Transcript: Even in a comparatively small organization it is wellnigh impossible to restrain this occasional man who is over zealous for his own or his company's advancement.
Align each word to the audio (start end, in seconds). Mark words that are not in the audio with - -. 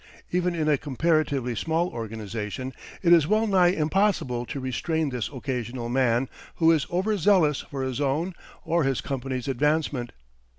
Even 0.31 0.55
in 0.55 0.67
a 0.67 0.79
comparatively 0.79 1.53
small 1.53 1.87
organization 1.89 2.73
it 3.03 3.13
is 3.13 3.27
wellnigh 3.27 3.67
impossible 3.67 4.47
to 4.47 4.59
restrain 4.59 5.09
this 5.11 5.29
occasional 5.31 5.89
man 5.89 6.27
who 6.55 6.71
is 6.71 6.87
over 6.89 7.15
zealous 7.19 7.61
for 7.61 7.83
his 7.83 8.01
own 8.01 8.33
or 8.65 8.83
his 8.83 8.99
company's 8.99 9.47
advancement. 9.47 10.11